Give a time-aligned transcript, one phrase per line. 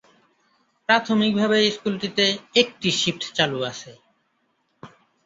[0.89, 2.25] প্রাথমিকভাবে স্কুলটিতে
[2.61, 3.91] একটি শিফট চালু আছে।